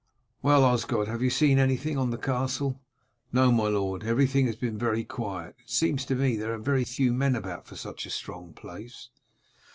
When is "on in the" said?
2.07-2.17